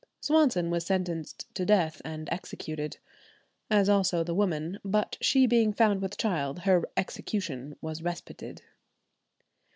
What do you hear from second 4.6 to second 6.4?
but she being found with